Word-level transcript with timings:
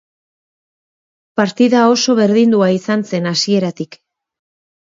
Partida 1.41 1.83
oso 1.97 2.17
berdindua 2.21 2.73
izan 2.79 3.07
zen 3.13 3.33
hasieratik. 3.33 4.01